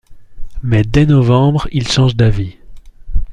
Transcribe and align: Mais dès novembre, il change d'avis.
Mais 0.63 0.81
dès 0.83 1.05
novembre, 1.05 1.67
il 1.71 1.87
change 1.87 2.15
d'avis. 2.15 2.57